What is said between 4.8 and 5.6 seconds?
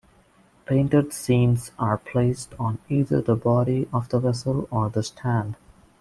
the stand.